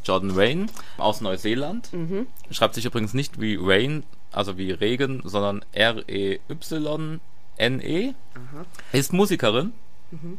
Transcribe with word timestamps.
Jordan 0.04 0.30
Rain 0.30 0.70
aus 0.96 1.20
Neuseeland. 1.20 1.92
Mhm. 1.92 2.26
Schreibt 2.50 2.74
sich 2.74 2.86
übrigens 2.86 3.12
nicht 3.12 3.38
wie 3.40 3.58
Rain, 3.60 4.04
also 4.32 4.56
wie 4.56 4.70
Regen, 4.70 5.20
sondern 5.24 5.62
R-E-Y-N-E. 5.72 6.40
Ist 8.92 9.12
Musikerin 9.12 9.72
Mhm. 10.10 10.38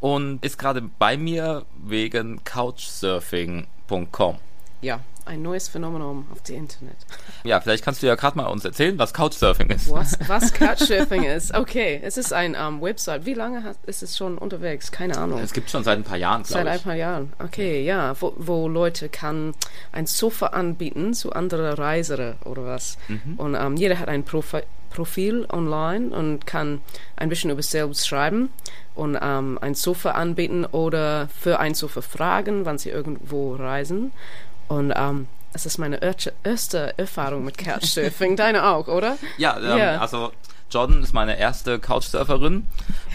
und 0.00 0.42
ist 0.44 0.56
gerade 0.58 0.80
bei 0.98 1.18
mir 1.18 1.66
wegen 1.84 2.42
Couchsurfing.com. 2.44 4.38
Ja, 4.80 5.00
ein 5.26 5.42
neues 5.42 5.68
Phänomen 5.68 6.02
auf 6.02 6.42
dem 6.42 6.56
Internet. 6.56 6.96
Ja, 7.44 7.60
vielleicht 7.60 7.84
kannst 7.84 8.02
du 8.02 8.06
ja 8.06 8.14
gerade 8.14 8.36
mal 8.36 8.46
uns 8.46 8.64
erzählen, 8.64 8.98
was 8.98 9.14
Couchsurfing 9.14 9.70
ist. 9.70 9.90
Was, 9.90 10.18
was 10.28 10.52
Couchsurfing 10.52 11.24
ist? 11.24 11.54
Okay, 11.54 12.00
es 12.02 12.16
ist 12.16 12.32
ein 12.32 12.56
ähm, 12.58 12.80
Website. 12.80 13.26
Wie 13.26 13.34
lange 13.34 13.62
hat, 13.62 13.76
ist 13.86 14.02
es 14.02 14.16
schon 14.16 14.38
unterwegs? 14.38 14.92
Keine 14.92 15.16
Ahnung. 15.16 15.40
Es 15.40 15.52
gibt 15.52 15.70
schon 15.70 15.84
seit 15.84 15.98
ein 15.98 16.04
paar 16.04 16.18
Jahren, 16.18 16.44
Seit 16.44 16.62
glaube 16.62 16.70
ein 16.70 16.76
ich. 16.76 16.84
paar 16.84 16.94
Jahren. 16.94 17.32
Okay, 17.38 17.84
ja, 17.84 18.14
wo, 18.20 18.34
wo 18.36 18.68
Leute 18.68 19.08
kann 19.08 19.54
ein 19.92 20.06
Sofa 20.06 20.48
anbieten 20.48 21.14
zu 21.14 21.32
anderen 21.32 21.74
Reisenden 21.74 22.36
oder 22.44 22.64
was. 22.64 22.98
Mhm. 23.08 23.34
Und 23.36 23.54
ähm, 23.54 23.76
jeder 23.76 23.98
hat 23.98 24.08
ein 24.08 24.24
Profi 24.24 24.62
Profil 24.90 25.44
online 25.50 26.16
und 26.16 26.46
kann 26.46 26.80
ein 27.16 27.28
bisschen 27.28 27.50
über 27.50 27.60
sich 27.60 27.72
selbst 27.72 28.06
schreiben 28.06 28.50
und 28.94 29.18
ähm, 29.20 29.58
ein 29.60 29.74
Sofa 29.74 30.12
anbieten 30.12 30.64
oder 30.64 31.28
für 31.36 31.58
ein 31.58 31.74
Sofa 31.74 32.00
fragen, 32.00 32.64
wann 32.64 32.78
sie 32.78 32.90
irgendwo 32.90 33.56
reisen. 33.56 34.12
Und 34.68 34.92
ähm, 34.96 35.26
es 35.52 35.66
ist 35.66 35.78
meine 35.78 36.00
erste- 36.02 36.94
Erfahrung 36.96 37.44
mit 37.44 37.58
Couchsurfing. 37.58 38.36
Deine 38.44 38.64
auch, 38.66 38.88
oder? 38.88 39.16
Ja, 39.38 39.56
ähm, 39.58 39.78
Ja. 39.78 39.98
also 40.00 40.32
Jordan 40.70 41.02
ist 41.02 41.12
meine 41.12 41.38
erste 41.38 41.78
Couchsurferin 41.78 42.66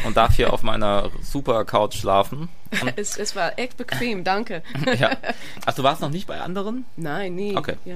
und 0.06 0.16
darf 0.16 0.36
hier 0.36 0.53
auf 0.53 0.64
meiner 0.64 1.09
super 1.22 1.66
Couch 1.66 1.95
schlafen. 1.95 2.47
Es, 2.95 3.17
es 3.17 3.36
war 3.36 3.58
echt 3.58 3.78
bequem, 3.78 4.23
danke. 4.23 4.61
Ja. 4.97 5.09
Ach, 5.66 5.73
du 5.73 5.81
warst 5.83 6.02
noch 6.02 6.11
nicht 6.11 6.28
bei 6.28 6.39
anderen? 6.39 6.86
Nein, 6.95 7.36
nie. 7.36 7.58
Okay. 7.58 7.75
Ja. 7.84 7.95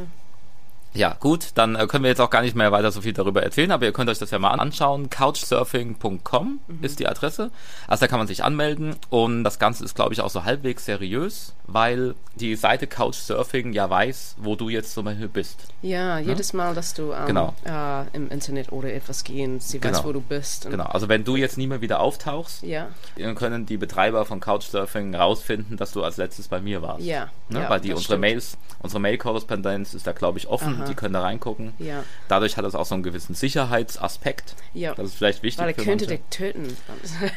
Ja, 0.95 1.16
gut, 1.19 1.47
dann 1.55 1.75
äh, 1.75 1.88
können 1.88 2.03
wir 2.03 2.09
jetzt 2.09 2.22
auch 2.22 2.30
gar 2.30 2.41
nicht 2.44 2.55
mehr 2.55 2.72
weiter 2.72 2.91
so 2.91 3.02
viel 3.02 3.13
darüber 3.13 3.41
erzählen, 3.41 3.72
aber 3.72 3.86
ihr 3.86 3.94
könnt 3.94 4.09
euch 4.09 4.19
das 4.19 4.30
ja 4.31 4.38
mal 4.39 4.52
anschauen. 4.52 5.09
Couchsurfing.com 5.09 6.59
Mhm. 6.67 6.83
ist 6.83 7.00
die 7.00 7.08
Adresse. 7.08 7.52
Also 7.88 8.02
da 8.02 8.08
kann 8.08 8.19
man 8.19 8.28
sich 8.28 8.44
anmelden 8.44 8.95
und 9.09 9.44
das 9.44 9.59
Ganze 9.59 9.84
ist, 9.85 9.95
glaube 9.95 10.13
ich, 10.13 10.22
auch 10.22 10.29
so 10.29 10.44
halbwegs 10.44 10.85
seriös, 10.85 11.53
weil 11.66 12.16
die 12.35 12.56
Seite 12.56 12.88
Couchsurfing 12.88 13.73
ja 13.73 13.90
weiß, 13.90 14.35
wo 14.40 14.56
du 14.56 14.69
jetzt 14.69 14.94
zum 14.94 15.06
Beispiel 15.06 15.28
bist. 15.29 15.57
Ja, 15.81 16.19
jedes 16.19 16.53
Mal, 16.53 16.73
dass 16.75 16.94
du 16.94 17.12
ähm, 17.12 17.25
Genau. 17.28 17.53
äh, 17.66 18.03
im 18.16 18.29
Internet 18.29 18.72
oder 18.72 18.94
etwas 18.94 19.23
gehen, 19.23 19.59
sie 19.59 19.84
weiß, 19.84 19.91
Genau. 19.97 20.06
wo 20.06 20.13
du 20.13 20.22
bist. 20.22 20.69
Genau, 20.69 20.85
also 20.85 21.09
wenn 21.09 21.23
du 21.23 21.35
jetzt 21.35 21.57
nie 21.57 21.67
mehr 21.67 21.81
wieder 21.81 22.00
auftauchst, 22.00 22.63
Ja, 22.63 22.88
dann 23.17 23.35
können 23.35 23.66
die 23.66 23.78
Betreiber 23.78 24.25
von 24.25 24.40
Couchsurfing 24.40 25.16
rausfinden, 25.16 25.78
dass 25.78 25.91
du 25.91 26.03
als 26.03 26.17
letztes 26.17 26.47
bei 26.47 26.59
mir 26.62 26.81
warst. 26.81 27.03
ja. 27.06 27.29
Ne? 27.50 27.62
ja 27.62 27.69
Weil 27.69 27.79
die 27.81 27.90
unsere 27.91 28.03
stimmt. 28.06 28.22
Mails, 28.22 28.57
unsere 28.79 29.00
Mail-Korrespondenz 29.01 29.94
ist 29.94 30.07
da, 30.07 30.12
glaube 30.12 30.38
ich, 30.40 30.47
offen. 30.47 30.75
Aha. 30.81 30.82
Die 30.85 30.94
können 30.95 31.13
da 31.13 31.21
reingucken. 31.21 31.73
Ja, 31.79 32.03
Dadurch 32.27 32.57
hat 32.57 32.66
es 32.66 32.75
auch 32.75 32.85
so 32.85 32.94
einen 32.95 33.03
gewissen 33.03 33.35
Sicherheitsaspekt. 33.35 34.55
ja. 34.73 34.94
Das 34.95 35.07
ist 35.07 35.16
vielleicht 35.16 35.44
wichtig 35.44 35.59
Weil 35.61 35.69
er 35.69 35.73
könnte 35.83 36.07
dich 36.07 36.21
töten. 36.29 36.75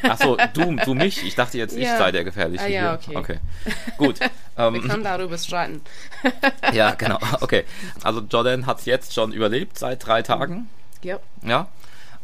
Achso, 0.03 0.37
du, 0.53 0.75
du 0.75 0.93
mich. 0.93 1.25
Ich 1.25 1.35
dachte 1.35 1.57
jetzt, 1.57 1.75
ich 1.75 1.87
sei 1.87 2.11
der 2.11 2.23
gefährliche 2.23 2.63
Ah, 2.63 2.67
ja, 2.67 2.99
hier. 3.05 3.17
okay. 3.17 3.39
Gut. 3.97 4.19
Wir 4.55 4.65
Ähm, 4.65 4.81
können 4.87 5.03
darüber 5.03 5.37
streiten. 5.37 5.81
ja, 6.73 6.91
genau. 6.95 7.19
Okay. 7.41 7.63
Also 8.03 8.21
Jordan 8.21 8.65
hat 8.65 8.79
es 8.79 8.85
jetzt 8.85 9.13
schon 9.13 9.31
überlebt 9.31 9.77
seit 9.77 10.05
drei 10.05 10.21
Tagen. 10.21 10.69
ja. 11.03 11.19
Ja. 11.43 11.67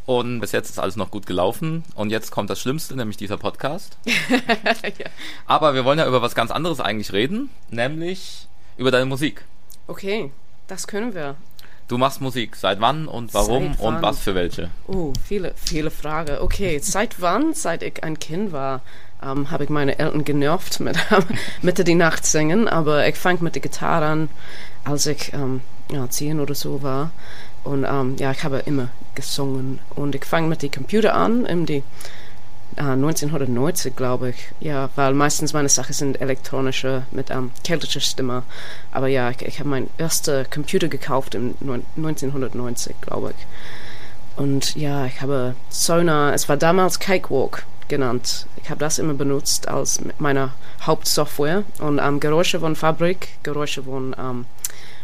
Und 0.05 0.41
bis 0.41 0.51
jetzt 0.51 0.69
ist 0.69 0.79
alles 0.79 0.97
noch 0.97 1.11
gut 1.11 1.25
gelaufen. 1.27 1.85
Und 1.95 2.09
jetzt 2.09 2.29
kommt 2.31 2.49
das 2.49 2.59
Schlimmste, 2.59 2.93
nämlich 2.97 3.15
dieser 3.15 3.37
Podcast. 3.37 3.97
ja. 4.05 5.05
Aber 5.45 5.75
wir 5.75 5.85
wollen 5.85 5.97
ja 5.97 6.05
über 6.05 6.21
was 6.21 6.35
ganz 6.35 6.51
anderes 6.51 6.81
eigentlich 6.81 7.13
reden, 7.13 7.49
nämlich 7.69 8.49
über 8.75 8.91
deine 8.91 9.05
Musik. 9.05 9.45
Okay, 9.87 10.29
das 10.67 10.87
können 10.87 11.13
wir. 11.13 11.35
Du 11.87 11.97
machst 11.97 12.21
Musik. 12.21 12.55
Seit 12.55 12.79
wann 12.79 13.07
und 13.07 13.33
warum 13.33 13.73
Seit 13.73 13.79
und 13.81 13.95
wann? 13.95 14.01
was 14.01 14.19
für 14.19 14.35
welche? 14.35 14.69
Oh, 14.87 15.13
viele, 15.23 15.53
viele 15.55 15.91
Fragen. 15.91 16.37
Okay, 16.39 16.79
seit 16.79 17.21
wann? 17.21 17.53
Seit 17.53 17.83
ich 17.83 18.03
ein 18.03 18.19
Kind 18.19 18.51
war, 18.51 18.81
ähm, 19.21 19.51
habe 19.51 19.65
ich 19.65 19.69
meine 19.69 19.99
Eltern 19.99 20.23
genervt 20.23 20.79
mit 20.79 20.97
Mitte 21.61 21.83
die 21.83 21.95
Nacht 21.95 22.25
singen. 22.25 22.67
Aber 22.67 23.07
ich 23.07 23.15
fang 23.15 23.41
mit 23.43 23.55
der 23.55 23.61
Gitarre 23.61 24.05
an, 24.05 24.29
als 24.85 25.05
ich 25.05 25.33
ähm, 25.33 25.61
ja, 25.91 26.09
zehn 26.09 26.39
oder 26.39 26.55
so 26.55 26.81
war. 26.81 27.11
Und 27.63 27.85
ähm, 27.87 28.15
ja, 28.17 28.31
ich 28.31 28.43
habe 28.43 28.59
immer 28.59 28.89
gesungen. 29.15 29.79
Und 29.95 30.15
ich 30.15 30.25
fange 30.25 30.47
mit 30.47 30.61
dem 30.63 30.71
Computer 30.71 31.13
an, 31.13 31.45
in 31.45 31.65
die 31.65 31.83
1990, 32.77 33.95
glaube 33.95 34.29
ich. 34.29 34.47
Ja, 34.59 34.89
weil 34.95 35.13
meistens 35.13 35.53
meine 35.53 35.69
Sachen 35.69 35.93
sind 35.93 36.21
elektronische 36.21 37.03
mit 37.11 37.29
ähm, 37.29 37.51
keltischer 37.63 37.99
Stimme. 37.99 38.43
Aber 38.91 39.07
ja, 39.07 39.29
ich, 39.29 39.41
ich 39.41 39.59
habe 39.59 39.69
meinen 39.69 39.89
ersten 39.97 40.49
Computer 40.49 40.87
gekauft 40.87 41.35
im 41.35 41.55
neun- 41.59 41.85
1990, 41.97 42.95
glaube 43.01 43.33
ich. 43.37 43.45
Und 44.35 44.75
ja, 44.75 45.05
ich 45.05 45.21
habe 45.21 45.55
Sonar, 45.69 46.33
es 46.33 46.49
war 46.49 46.57
damals 46.57 46.99
Cakewalk 46.99 47.65
genannt. 47.87 48.47
Ich 48.63 48.69
habe 48.69 48.79
das 48.79 48.97
immer 48.97 49.13
benutzt 49.13 49.67
als 49.67 50.01
meine 50.17 50.53
Hauptsoftware. 50.81 51.63
Und 51.79 51.99
ähm, 51.99 52.19
Geräusche 52.19 52.59
von 52.59 52.75
Fabrik, 52.75 53.29
Geräusche 53.43 53.83
von 53.83 54.15
ähm, 54.17 54.45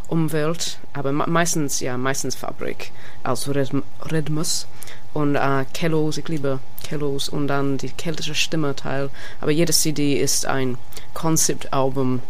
Umwelt, 0.08 0.80
aber 0.94 1.12
me 1.12 1.26
meistens, 1.28 1.82
ja, 1.82 1.96
meistens 1.96 2.34
Fabrik 2.34 2.92
als 3.22 3.48
Rhythm 3.48 3.82
Rhythmus. 4.12 4.66
Und 5.14 5.36
äh, 5.36 5.66
Kellos, 5.74 6.18
ich 6.18 6.28
liebe 6.28 6.60
Kellos 6.90 7.30
und 7.30 7.48
dann 7.48 7.78
die 7.78 7.90
keltische 7.90 8.36
Stimme 8.36 8.76
Teil. 8.76 9.10
Aber 9.42 9.52
jede 9.52 9.74
CD 9.74 10.20
ist 10.20 10.46
ein 10.46 10.78
Konzeptalbum, 11.14 12.22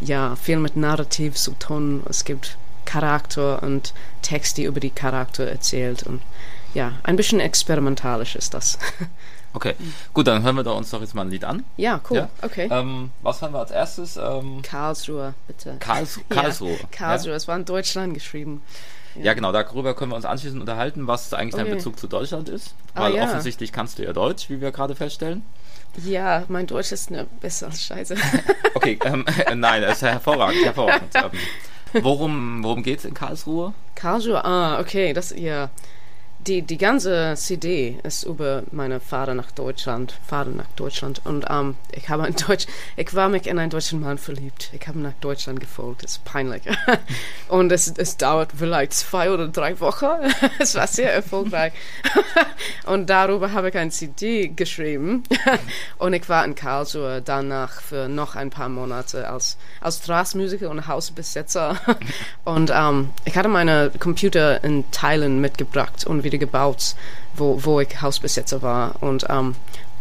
ja, 0.00 0.36
viel 0.36 0.58
mit 0.58 0.76
Narrativ, 0.76 1.36
so 1.36 1.54
Ton. 1.58 2.02
Es 2.08 2.24
gibt 2.24 2.56
Charakter 2.84 3.62
und 3.62 3.92
Text, 4.22 4.56
die 4.58 4.64
über 4.64 4.80
die 4.80 4.90
Charakter 4.90 5.46
erzählt. 5.46 6.04
Und 6.04 6.22
ja, 6.74 6.92
ein 7.02 7.16
bisschen 7.16 7.40
experimentalisch 7.40 8.36
ist 8.36 8.54
das. 8.54 8.78
Okay, 9.52 9.74
gut, 10.12 10.26
dann 10.26 10.42
hören 10.42 10.56
wir 10.56 10.64
doch 10.64 10.76
uns 10.76 10.90
doch 10.90 11.00
jetzt 11.00 11.14
mal 11.14 11.22
ein 11.22 11.30
Lied 11.30 11.42
an. 11.42 11.64
ja, 11.78 11.98
cool. 12.10 12.18
Ja? 12.18 12.28
Okay. 12.42 12.68
Ähm, 12.70 13.10
was 13.22 13.40
hören 13.40 13.54
wir 13.54 13.60
als 13.60 13.70
erstes? 13.70 14.18
Ähm, 14.18 14.60
Karlsruhe, 14.60 15.32
bitte. 15.46 15.76
Karls 15.80 16.20
Karlsruhe. 16.28 16.72
Ja, 16.76 16.86
Karlsruhe, 16.90 17.32
es 17.32 17.48
war 17.48 17.56
in 17.56 17.64
Deutschland 17.64 18.12
geschrieben. 18.12 18.60
Ja? 19.18 19.24
ja, 19.26 19.34
genau, 19.34 19.52
darüber 19.52 19.94
können 19.94 20.12
wir 20.12 20.16
uns 20.16 20.24
anschließend 20.24 20.60
unterhalten, 20.60 21.06
was 21.06 21.32
eigentlich 21.32 21.54
dein 21.54 21.66
Okay. 21.66 21.74
Bezug 21.76 21.98
zu 21.98 22.06
Deutschland 22.06 22.48
ist. 22.48 22.74
Ah, 22.94 23.02
Weil 23.04 23.14
ja. 23.16 23.24
offensichtlich 23.24 23.72
kannst 23.72 23.98
du 23.98 24.04
ja 24.04 24.12
Deutsch, 24.12 24.48
wie 24.50 24.60
wir 24.60 24.72
gerade 24.72 24.94
feststellen. 24.94 25.42
Ja, 26.04 26.44
mein 26.48 26.66
Deutsch 26.66 26.92
ist 26.92 27.10
ne, 27.10 27.26
besser 27.40 27.66
als 27.66 27.82
Scheiße. 27.82 28.16
Okay, 28.74 28.98
ähm, 29.04 29.24
nein, 29.54 29.80
das 29.82 29.96
ist 29.96 30.02
hervorragend, 30.02 30.62
hervorragend. 30.64 31.12
Worum 32.02 32.62
worum 32.62 32.82
geht's 32.82 33.06
in 33.06 33.14
Karlsruhe? 33.14 33.72
Karlsruhe, 33.94 34.44
ah, 34.44 34.78
okay, 34.80 35.14
das, 35.14 35.34
ja. 35.34 35.70
Die, 36.46 36.62
die 36.62 36.78
ganze 36.78 37.34
CD 37.34 37.98
ist 38.04 38.22
über 38.22 38.62
meine 38.70 39.00
Fahrt 39.00 39.34
nach 39.34 39.50
Deutschland, 39.50 40.14
Fahrt 40.28 40.54
nach 40.54 40.68
Deutschland. 40.76 41.20
Und 41.24 41.44
ähm, 41.50 41.74
ich 41.90 42.08
habe 42.08 42.22
ein 42.22 42.36
Deutsch, 42.36 42.66
ich 42.96 43.12
war 43.14 43.28
mich 43.28 43.48
in 43.48 43.58
einen 43.58 43.70
deutschen 43.70 44.00
Mann 44.00 44.16
verliebt. 44.16 44.70
Ich 44.72 44.86
habe 44.86 45.00
nach 45.00 45.14
Deutschland 45.20 45.58
gefolgt, 45.58 46.04
das 46.04 46.12
ist 46.12 46.24
peinlich. 46.24 46.62
Und 47.48 47.72
es, 47.72 47.92
es 47.96 48.16
dauert 48.16 48.52
vielleicht 48.56 48.92
zwei 48.92 49.32
oder 49.32 49.48
drei 49.48 49.78
Wochen. 49.80 50.06
Es 50.58 50.74
war 50.74 50.86
sehr 50.86 51.12
erfolgreich. 51.12 51.72
Und 52.86 53.10
darüber 53.10 53.52
habe 53.52 53.70
ich 53.70 53.76
ein 53.76 53.90
CD 53.90 54.48
geschrieben. 54.48 55.24
Und 55.98 56.12
ich 56.12 56.28
war 56.28 56.44
in 56.44 56.54
Karlsruhe 56.54 57.22
danach 57.24 57.80
für 57.80 58.08
noch 58.08 58.36
ein 58.36 58.50
paar 58.50 58.68
Monate 58.68 59.28
als, 59.28 59.56
als 59.80 59.98
Straßenmusiker 59.98 60.70
und 60.70 60.86
Hausbesetzer. 60.86 61.76
Und 62.44 62.70
ähm, 62.72 63.10
ich 63.24 63.36
hatte 63.36 63.48
meine 63.48 63.90
Computer 63.98 64.62
in 64.62 64.88
Teilen 64.92 65.40
mitgebracht 65.40 66.06
und 66.06 66.22
wie 66.22 66.35
wieder 66.36 66.46
gebaut, 66.46 66.94
wo, 67.34 67.62
wo 67.64 67.80
ich 67.80 68.00
Hausbesetzer 68.00 68.62
war. 68.62 69.02
Und 69.02 69.26
ähm, 69.28 69.54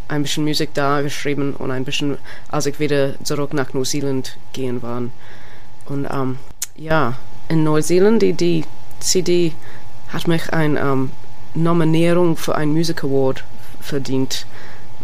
ein 0.07 0.21
bisschen 0.21 0.45
Musik 0.45 0.69
da 0.73 1.01
geschrieben 1.01 1.55
und 1.55 1.71
ein 1.71 1.85
bisschen, 1.85 2.17
als 2.49 2.65
ich 2.65 2.79
wieder 2.79 3.15
zurück 3.23 3.53
nach 3.53 3.73
Neuseeland 3.73 4.37
gehen 4.53 4.81
war. 4.81 5.01
Und 5.85 6.07
ähm, 6.11 6.37
ja, 6.75 7.15
in 7.49 7.63
Neuseeland, 7.63 8.21
die, 8.21 8.33
die 8.33 8.65
CD 8.99 9.53
hat 10.09 10.27
mich 10.27 10.53
eine 10.53 10.79
ähm, 10.79 11.11
Nominierung 11.53 12.37
für 12.37 12.55
einen 12.55 12.73
Music 12.73 13.03
Award 13.03 13.43
verdient. 13.81 14.45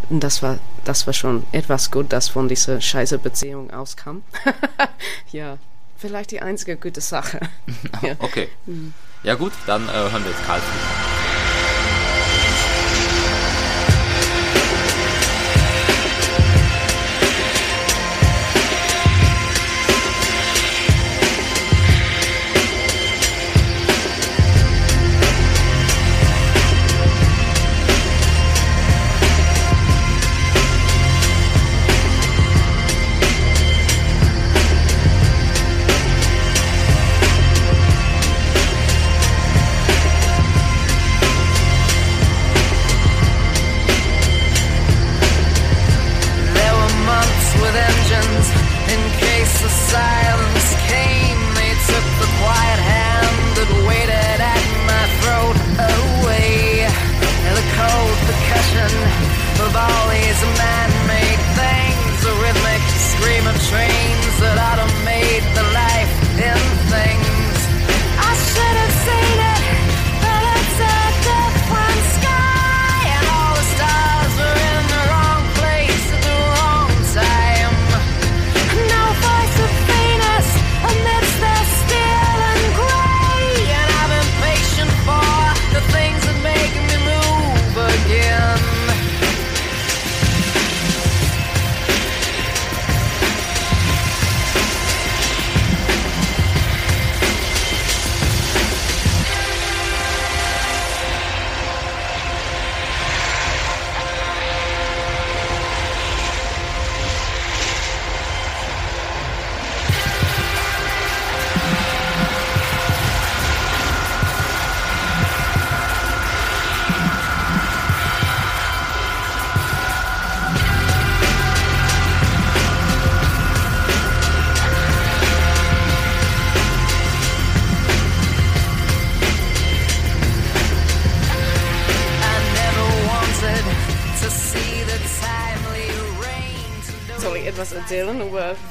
Und 0.09 0.23
das 0.23 0.43
war, 0.43 0.59
das 0.83 1.07
war 1.07 1.13
schon 1.13 1.43
etwas 1.51 1.89
gut, 1.89 2.11
das 2.11 2.29
von 2.29 2.47
dieser 2.47 2.81
scheiße 2.81 3.17
Beziehung 3.17 3.71
auskam. 3.71 4.23
ja, 5.31 5.57
vielleicht 5.97 6.31
die 6.31 6.41
einzige 6.41 6.75
gute 6.75 7.01
Sache. 7.01 7.39
ja. 8.01 8.15
Okay. 8.19 8.49
Ja 9.23 9.35
gut, 9.35 9.53
dann 9.67 9.87
äh, 9.87 9.91
hören 9.91 10.23
wir 10.23 10.31
jetzt 10.31 10.45
Karls 10.45 10.63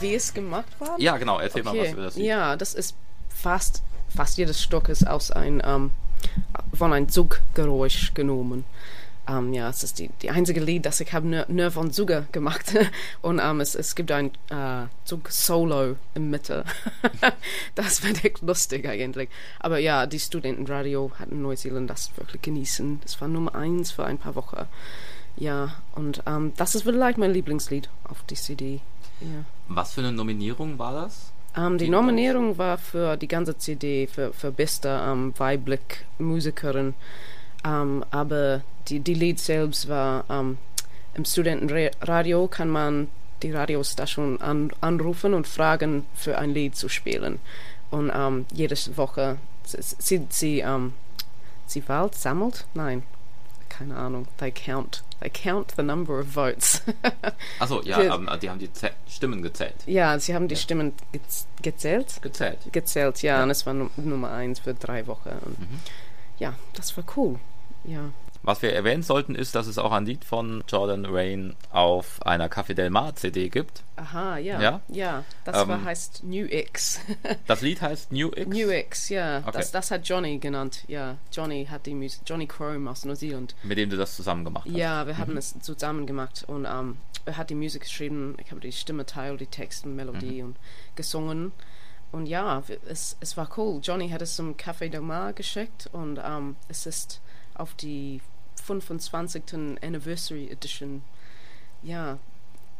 es 0.03 0.35
gemacht 0.35 0.69
war? 0.79 0.99
Ja, 0.99 1.17
genau, 1.17 1.39
erzähl 1.39 1.63
mal 1.63 1.77
was 1.77 1.93
über 1.93 2.03
das 2.03 2.17
Lied. 2.17 2.27
Ja, 2.27 2.57
das 2.57 2.75
ist 2.75 2.95
fast, 3.29 3.83
fast 4.15 4.39
jedes 4.39 4.63
Stück 4.63 4.89
ist 4.89 5.07
aus 5.07 5.31
ein, 5.31 5.63
ähm, 5.65 5.91
von 6.75 6.93
einem 6.93 7.09
Zuggeräusch 7.09 8.15
genommen. 8.15 8.65
Ähm, 9.29 9.53
ja, 9.53 9.69
es 9.69 9.85
ist 9.85 9.99
die, 9.99 10.09
die 10.23 10.31
einzige 10.31 10.61
Lied, 10.61 10.87
das 10.87 11.01
ich 11.01 11.13
habe 11.13 11.27
nur, 11.27 11.45
nur 11.49 11.71
von 11.71 11.93
Zuger 11.93 12.27
gemacht. 12.33 12.75
Und 13.23 13.39
ähm, 13.39 13.61
es, 13.61 13.75
es 13.75 13.95
gibt 13.95 14.11
ein 14.11 14.31
äh, 14.51 14.87
Zug-Solo 15.05 15.97
in 16.15 16.31
Mitte. 16.31 16.65
das 17.75 18.01
finde 18.01 18.21
ich 18.29 18.41
lustig 18.41 18.89
eigentlich. 18.89 19.29
Aber 19.59 19.79
ja, 19.79 20.07
die 20.07 20.19
Studentenradio 20.19 21.13
hat 21.19 21.31
in 21.31 21.43
Neuseeland 21.43 21.89
das 21.89 22.11
wirklich 22.17 22.43
genießen. 22.43 23.01
Das 23.03 23.21
war 23.21 23.29
Nummer 23.29 23.55
eins 23.55 23.93
für 23.93 24.05
ein 24.05 24.19
paar 24.19 24.35
Wochen. 24.35 24.67
Ja, 25.37 25.77
und 25.95 26.23
ähm, 26.27 26.53
das 26.57 26.75
ist 26.75 26.83
vielleicht 26.83 27.19
mein 27.19 27.33
Lieblingslied 27.33 27.89
auf 28.05 28.23
die 28.29 28.35
CD. 28.35 28.81
Ja. 29.21 29.45
Was 29.69 29.93
für 29.93 30.01
eine 30.01 30.13
Nominierung 30.13 30.79
war 30.79 30.93
das? 30.93 31.33
Ähm, 31.57 31.79
die 31.79 31.87
Die 31.87 31.91
Nominierung 31.91 32.59
war 32.59 32.79
für 32.79 33.17
die 33.17 33.29
ganze 33.29 33.57
CD, 33.57 34.07
für, 34.07 34.33
für 34.33 34.53
beste 34.53 34.89
ähm, 34.89 35.35
weibliche 35.37 36.05
Musikerin. 36.19 36.95
Ähm, 37.65 38.05
aber 38.11 38.63
die, 38.89 39.01
die 39.01 39.15
Lied 39.15 39.39
selbst 39.39 39.89
war 39.89 40.25
im 41.15 41.25
Studentenradio 41.25 42.49
kann 42.49 42.71
man 42.71 43.09
die 43.43 43.53
Radiostation 43.53 44.41
an, 44.41 44.73
anrufen 44.81 45.35
und 45.35 45.47
fragen, 45.47 46.07
für 46.15 46.39
ein 46.39 46.51
Lied 46.51 46.75
zu 46.75 46.89
spielen. 46.89 47.39
Und 47.91 48.11
jede 48.53 48.75
Woche 48.97 49.37
sie, 49.65 49.79
sie, 49.99 50.27
sie, 50.31 50.65
sie 51.67 51.89
wählt, 51.89 52.15
sammelt? 52.15 52.65
Nein, 52.75 53.03
keine 53.71 53.97
Ahnung. 53.97 54.29
They 54.39 54.51
count. 54.53 55.03
They 55.21 55.31
count 55.31 55.73
the 55.77 55.83
number 55.83 56.19
of 56.21 56.35
votes. 56.35 56.83
Achso, 57.59 57.81
ja, 57.83 57.97
Für- 58.01 58.15
ähm, 58.15 58.29
die 58.43 58.51
haben 58.51 58.59
die 58.59 58.73
Ze 58.73 58.91
Stimmen 59.09 59.41
gezählt. 59.43 59.75
ja, 59.87 60.19
sie 60.19 60.35
haben 60.35 60.49
die 60.49 60.57
Stimmen 60.57 60.93
gez 61.13 61.47
gezählt. 61.63 62.21
Gezählt. 62.23 62.59
gezählt, 62.73 63.23
ja, 63.23 63.39
Ja. 63.39 63.43
und 63.45 63.51
es 63.51 63.65
war 63.67 63.73
Num 63.75 63.91
Nummer 63.97 64.31
eins 64.33 64.59
für 64.61 64.75
drei 64.75 65.07
Wochen. 65.07 65.29
Und 65.45 65.57
Ja, 66.39 66.55
das 66.75 66.97
war 66.97 67.05
cool. 67.17 67.39
Ja. 67.85 68.11
Was 68.43 68.63
wir 68.63 68.73
erwähnen 68.73 69.03
sollten, 69.03 69.35
ist, 69.35 69.55
dass 69.55 69.67
es 69.67 69.77
auch 69.77 69.93
ein 69.93 70.07
Lied 70.07 70.25
von 70.25 70.65
Jordan 70.67 71.05
Rain 71.07 71.55
auf 71.71 72.25
einer 72.25 72.49
Café 72.49 72.73
Del 72.73 72.89
Mar 72.89 73.15
CD 73.15 73.51
gibt. 73.51 73.83
Aha, 73.97 74.39
ja. 74.39 74.61
Ja? 74.61 74.81
Ja, 74.89 75.25
das 75.45 75.69
war, 75.69 75.77
Ähm, 75.79 75.85
heißt 75.85 76.25
New 76.25 76.47
X. 76.47 77.01
Das 77.47 77.61
Lied 77.61 77.83
heißt 77.83 78.13
New 78.13 78.31
X. 78.35 78.47
New 78.47 78.71
X, 78.71 79.09
ja. 79.11 79.41
Okay. 79.41 79.51
Das, 79.53 79.73
das 79.73 79.91
hat 79.91 80.09
Johnny 80.09 80.39
genannt. 80.39 80.85
Ja, 80.89 81.17
Johnny 81.33 81.67
hat 81.67 81.85
die 81.85 81.95
Musik. 81.95 82.23
Johnny 82.25 82.47
Chrome 82.47 82.91
aus 82.91 83.05
Neuseeland. 83.05 83.55
Mit 83.63 83.77
dem 83.77 83.91
du 83.91 83.97
das 83.99 84.17
zusammen 84.17 84.45
gemacht 84.45 84.67
hast. 84.67 84.77
Ja, 84.77 85.07
wir 85.07 85.19
haben 85.19 85.37
es 85.37 85.59
zusammen 85.61 86.07
gemacht 86.07 86.45
und 86.47 86.65
ähm, 86.65 86.97
er 87.27 87.37
hat 87.37 87.51
die 87.51 87.55
Musik 87.55 87.83
geschrieben. 87.83 88.37
Ich 88.43 88.51
habe 88.51 88.61
die 88.61 88.73
Stimme 88.73 89.05
teilt, 89.05 89.41
die 89.41 89.47
Texte, 89.47 89.87
Melodie 89.89 90.43
und 90.43 90.57
gesungen. 90.97 91.53
Und 92.11 92.27
ja, 92.27 92.63
es, 92.89 93.17
es 93.21 93.37
war 93.37 93.49
cool. 93.59 93.81
Johnny 93.83 94.09
hat 94.09 94.23
es 94.23 94.35
zum 94.35 94.55
Café 94.57 94.89
Del 94.89 95.03
Mar 95.03 95.33
geschickt 95.35 95.89
und 95.93 96.19
ähm, 96.25 96.57
es 96.69 96.87
ist 96.87 97.21
auf 97.61 97.75
die 97.75 98.21
25. 98.65 99.43
Anniversary 99.83 100.49
Edition. 100.49 101.03
Ja, 101.83 102.19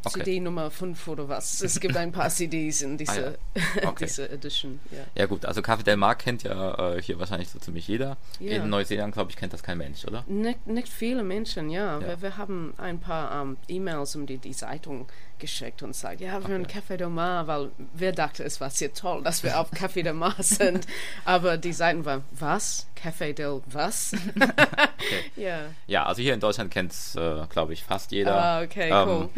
Okay. 0.05 0.21
CD 0.21 0.41
Nummer 0.41 0.71
5 0.71 1.09
oder 1.09 1.29
was. 1.29 1.61
Es 1.61 1.79
gibt 1.79 1.97
ein 1.97 2.11
paar 2.13 2.29
CDs 2.31 2.81
in 2.83 2.97
dieser, 2.97 3.35
Okay. 3.85 4.07
dieser 4.07 4.31
Edition. 4.31 4.81
Ja. 4.91 4.99
Ja 5.15 5.27
gut, 5.27 5.45
also 5.45 5.61
Café 5.61 5.83
Del 5.83 5.97
Mar 5.97 6.15
kennt 6.15 6.43
ja 6.43 6.95
äh, 6.95 7.03
hier 7.03 7.19
wahrscheinlich 7.19 7.49
so 7.51 7.59
ziemlich 7.59 7.87
jeder. 7.87 8.17
Ja. 8.39 8.57
In 8.57 8.71
Neuseeland, 8.71 9.13
glaube 9.13 9.31
ich, 9.31 9.37
kennt 9.37 9.53
das 9.53 9.63
kein 9.63 9.79
Mensch, 9.79 10.05
oder? 10.07 10.25
Nicht, 10.27 10.67
nicht 10.67 10.89
viele 10.89 11.23
Menschen, 11.23 11.69
ja. 11.71 12.01
Ja. 12.01 12.07
Wir, 12.07 12.23
wir 12.23 12.37
haben 12.37 12.73
ein 12.79 12.99
paar 12.99 13.43
ähm, 13.43 13.57
E-Mails 13.69 14.17
um 14.17 14.27
die, 14.27 14.39
die 14.39 14.53
Zeitung 14.53 15.07
geschickt 15.39 15.83
und 15.83 15.93
gesagt, 15.93 16.21
ja, 16.21 16.47
wir 16.47 16.55
haben 16.55 16.67
Café 16.67 16.97
Del 16.97 17.09
Mar, 17.09 17.47
weil 17.47 17.71
wir 17.95 18.13
dachten, 18.13 18.43
es 18.43 18.61
war 18.61 18.69
sehr 18.71 18.93
toll, 18.93 19.23
dass 19.23 19.43
wir 19.43 19.59
auf 19.59 19.71
Café 19.75 20.03
Del 20.03 20.13
Mar 20.15 20.35
sind. 20.39 20.87
Aber 21.25 21.57
die 21.57 21.73
Seiten 21.73 22.05
waren, 22.05 22.25
was? 22.33 22.87
Café 22.97 23.33
Del 23.33 23.63
was? 23.67 24.13
Ja. 25.37 25.61
Ja, 25.87 26.05
also 26.07 26.23
hier 26.23 26.35
in 26.35 26.41
Deutschland 26.41 26.71
kennt 26.71 26.93
es, 26.93 27.17
äh, 27.17 27.47
glaube 27.49 27.73
ich, 27.73 27.85
fast 27.85 28.13
jeder. 28.13 28.35
Ah, 28.43 28.63
okay, 28.63 28.91
Ähm, 28.91 29.09
cool. 29.09 29.29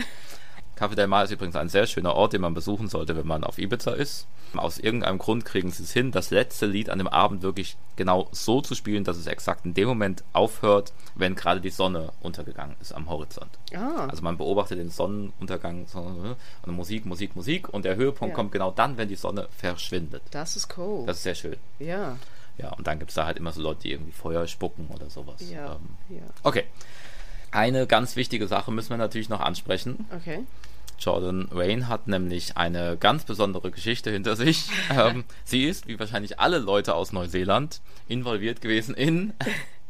Café 0.83 0.97
del 0.97 1.07
Mar 1.07 1.23
ist 1.25 1.31
übrigens 1.31 1.55
ein 1.55 1.69
sehr 1.69 1.87
schöner 1.87 2.15
Ort, 2.17 2.33
den 2.33 2.41
man 2.41 2.55
besuchen 2.55 2.89
sollte, 2.89 3.17
wenn 3.17 3.27
man 3.27 3.45
auf 3.45 3.59
Ibiza 3.59 3.93
ist. 3.93 4.27
Aus 4.57 4.79
irgendeinem 4.79 5.19
Grund 5.19 5.45
kriegen 5.45 5.71
sie 5.71 5.85
es 5.85 5.93
hin, 5.93 6.11
das 6.11 6.31
letzte 6.31 6.67
Lied 6.67 6.91
an 6.91 6.99
dem 6.99 7.07
Abend 7.07 7.43
wirklich 7.43 7.77
genau 7.97 8.29
so 8.33 8.61
zu 8.61 8.75
spielen, 8.75 9.05
dass 9.05 9.17
es 9.17 9.27
exakt 9.27 9.65
in 9.65 9.75
dem 9.75 9.87
Moment 9.89 10.25
aufhört, 10.33 10.93
wenn 11.15 11.37
gerade 11.37 11.61
die 11.61 11.71
Sonne 11.71 12.13
untergegangen 12.21 12.75
ist 12.81 12.93
am 12.93 13.09
Horizont. 13.09 13.51
Ah. 13.75 14.07
Also 14.09 14.23
man 14.23 14.37
beobachtet 14.37 14.79
den 14.79 14.91
Sonnenuntergang 14.91 15.87
so, 15.87 16.01
und 16.01 16.73
Musik, 16.75 17.07
Musik, 17.07 17.37
Musik 17.37 17.69
und 17.69 17.85
der 17.85 17.95
Höhepunkt 17.97 18.33
Ja. 18.33 18.37
kommt 18.37 18.51
genau 18.53 18.73
dann, 18.73 18.97
wenn 18.97 19.09
die 19.09 19.15
Sonne 19.17 19.49
verschwindet. 19.57 20.23
Das 20.33 20.57
ist 20.57 20.77
cool. 20.77 21.07
Das 21.07 21.19
ist 21.19 21.23
sehr 21.23 21.35
schön. 21.37 21.57
ja, 21.79 22.17
Ja, 22.59 22.73
und 22.75 22.87
dann 22.87 22.99
gibt 22.99 23.13
es 23.13 23.15
da 23.15 23.25
halt 23.25 23.39
immer 23.39 23.53
so 23.53 23.63
Leute, 23.63 23.83
die 23.83 23.93
irgendwie 23.93 24.13
Feuer 24.13 24.47
spucken 24.49 24.89
oder 24.93 25.09
sowas. 25.09 25.41
ja, 25.49 25.77
Ähm, 25.77 26.17
ja. 26.17 26.23
okay. 26.43 26.65
Eine 27.53 27.87
ganz 27.87 28.17
wichtige 28.17 28.47
Sache 28.47 28.71
müssen 28.73 28.91
wir 28.91 28.97
natürlich 28.97 29.29
noch 29.29 29.41
ansprechen. 29.41 30.07
Okay. 30.15 30.41
Jordan 31.03 31.49
Wayne 31.51 31.89
hat 31.89 32.07
nämlich 32.07 32.57
eine 32.57 32.97
ganz 32.97 33.25
besondere 33.25 33.71
Geschichte 33.71 34.11
hinter 34.11 34.37
sich. 34.37 34.69
ähm, 34.91 35.25
sie 35.45 35.65
ist, 35.65 35.89
wie 35.89 35.99
wahrscheinlich 35.99 36.39
alle 36.39 36.59
Leute 36.59 36.95
aus 36.95 37.13
Neuseeland, 37.13 37.81
involviert 38.09 38.61
gewesen 38.61 38.95
in 38.95 39.33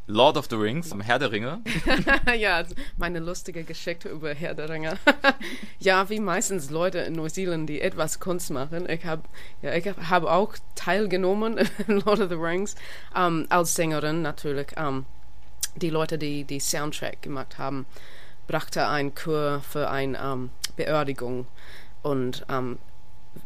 Lord 0.07 0.37
of 0.37 0.47
the 0.51 0.57
Rings, 0.57 0.93
Herr 1.05 1.19
der 1.19 1.31
Ringe. 1.31 1.63
ja, 2.39 2.65
meine 2.97 3.21
lustige 3.21 3.63
Geschichte 3.63 4.09
über 4.09 4.35
Herr 4.35 4.55
der 4.55 4.69
Ringe. 4.69 4.99
ja, 5.79 6.09
wie 6.11 6.19
meistens 6.19 6.71
Leute 6.71 6.99
in 6.99 7.15
Neuseeland, 7.15 7.69
die 7.69 7.81
etwas 7.81 8.19
Kunst 8.19 8.51
machen. 8.51 8.89
Ich 8.89 9.05
habe 9.05 9.23
ja, 9.63 9.75
ich 9.75 9.87
hab, 9.87 10.11
hab 10.11 10.25
auch 10.25 10.55
teilgenommen 10.75 11.59
in 11.87 12.01
Lord 12.01 12.21
of 12.21 12.31
the 12.31 12.35
Rings 12.35 12.75
ähm, 13.15 13.47
als 13.49 13.75
Sängerin 13.75 14.23
natürlich. 14.23 14.69
Ähm, 14.77 15.07
die 15.77 15.91
Leute, 15.91 16.19
die 16.19 16.45
die 16.45 16.61
Soundtrack 16.61 17.23
gemacht 17.23 17.59
haben, 17.59 17.87
brachte 18.53 18.87
ein 18.87 19.15
Chor 19.15 19.63
für 19.67 19.89
eine 19.91 20.19
ähm, 20.19 20.51
Beerdigung 20.77 21.47
und 22.03 22.45
ähm, 22.51 22.79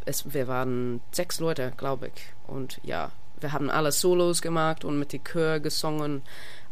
es, 0.04 0.34
wir 0.34 0.48
waren 0.48 1.00
sechs 1.12 1.38
Leute, 1.38 1.72
glaube 1.76 2.08
ich. 2.08 2.32
Und 2.48 2.80
ja, 2.82 3.12
wir 3.38 3.52
haben 3.52 3.70
alle 3.70 3.92
Solos 3.92 4.42
gemacht 4.42 4.84
und 4.84 4.98
mit 4.98 5.12
die 5.12 5.22
Chör 5.22 5.60
gesungen. 5.60 6.22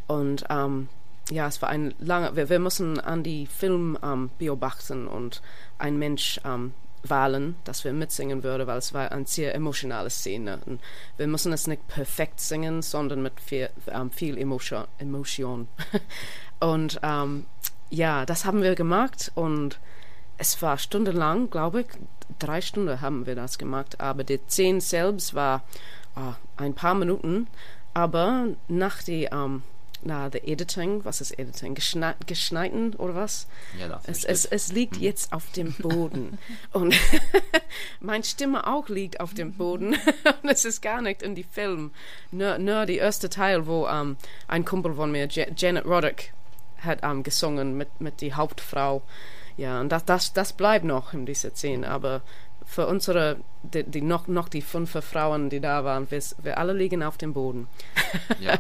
Und 0.09 0.45
ähm, 0.51 0.89
ja, 1.31 1.47
es 1.47 1.63
war 1.63 1.69
ein 1.69 1.95
langer, 2.01 2.35
wir, 2.35 2.49
wir 2.49 2.59
müssen 2.59 2.99
an 2.99 3.23
die 3.23 3.47
Film 3.47 3.97
ähm, 4.03 4.31
beobachten 4.39 5.07
und 5.07 5.41
ein 5.79 5.97
Mensch 5.97 6.41
ähm, 6.45 6.75
wählen, 7.05 7.55
dass 7.63 7.85
wir 7.85 7.93
mitsingen 7.93 8.43
würde, 8.43 8.67
weil 8.67 8.79
es 8.79 8.93
war 8.93 9.13
eine 9.13 9.27
sehr 9.27 9.55
emotionale 9.55 10.11
Szene. 10.11 10.59
Und 10.67 10.81
wir 11.19 11.29
müssen 11.29 11.53
es 11.53 11.69
nicht 11.69 11.87
perfekt 11.87 12.41
singen, 12.41 12.83
sondern 12.83 13.23
mit 13.23 13.39
viel, 13.41 13.71
ähm, 13.87 14.11
viel 14.11 14.37
Emotion. 14.37 14.87
Emotion. 14.99 15.69
und 16.59 16.99
ähm, 17.05 17.47
ja, 17.95 18.27
das 18.27 18.45
haben 18.45 18.63
wir 18.63 18.75
gemacht 18.75 19.31
und 19.35 19.79
es 20.37 20.61
war 20.63 20.79
stundenlang, 20.79 21.51
glaube 21.51 21.83
ich, 21.83 21.87
drei 22.39 22.61
Stunden 22.61 23.01
haben 23.01 23.27
wir 23.27 23.35
das 23.35 23.59
gemacht, 23.59 24.01
aber 24.01 24.25
die 24.25 24.45
zehn 24.47 24.81
selbst 24.81 25.35
war 25.35 25.63
ah, 26.17 26.35
ein 26.57 26.75
paar 26.75 26.95
Minuten, 26.95 27.47
aber 27.93 28.49
nach 28.69 29.03
die, 29.03 29.29
ähm, 29.31 29.63
na, 30.03 30.29
the 30.31 30.39
Editing, 30.39 31.05
was 31.05 31.21
ist 31.23 31.39
Editing? 31.39 31.75
Geschnei 31.75 32.15
geschneiten 32.27 32.95
oder 32.95 33.15
was? 33.15 33.47
Ja, 33.79 34.01
Es, 34.05 34.25
es, 34.25 34.45
es 34.45 34.71
liegt 34.73 34.97
jetzt 34.99 35.33
auf 35.33 35.51
dem 35.53 35.73
Boden. 35.75 36.37
Und 36.73 36.95
meine 38.01 38.25
Stimme 38.25 38.67
auch 38.67 38.89
liegt 38.91 39.21
auf 39.21 39.33
dem 39.33 39.55
Boden. 39.55 39.95
Und 40.43 40.51
es 40.51 40.67
ist 40.67 40.83
gar 40.83 41.01
nicht 41.01 41.23
in 41.23 41.35
die 41.35 41.45
Film. 41.45 41.91
Nur, 42.33 42.59
nur 42.59 42.85
die 42.85 42.97
erste 42.99 43.31
Teil, 43.31 43.67
wo 43.67 43.87
ähm, 43.87 44.17
ein 44.47 44.67
Kumpel 44.67 44.93
von 44.95 45.11
mir, 45.11 45.27
Ja- 45.29 45.47
Janet 45.57 45.87
Roddick, 45.87 46.35
hat 46.85 47.01
ähm, 47.03 47.23
gesungen 47.23 47.77
mit, 47.77 48.01
mit 48.01 48.21
die 48.21 48.35
Hauptfrau. 48.35 49.03
Ja, 49.57 49.81
und 49.81 49.91
das, 49.91 50.05
das, 50.05 50.33
das 50.33 50.53
bleibt 50.53 50.85
noch 50.85 51.13
in 51.13 51.27
dieser 51.27 51.51
Szene. 51.51 51.89
Aber 51.89 52.23
für 52.67 52.87
unsere, 52.87 53.37
die, 53.63 53.85
die 53.85 54.01
noch, 54.01 54.27
noch 54.27 54.49
die 54.49 54.63
fünf 54.63 54.91
Frauen, 55.05 55.51
die 55.51 55.61
da 55.61 55.85
waren, 55.85 56.11
wir, 56.11 56.23
wir 56.43 56.59
alle 56.59 56.73
liegen 56.73 57.03
auf 57.03 57.19
dem 57.19 57.33
Boden. 57.35 57.69
Ja. 58.41 58.55